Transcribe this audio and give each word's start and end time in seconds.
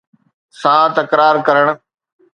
سان 0.59 0.87
تڪرار 0.97 1.35
ڪرڻ 1.47 1.67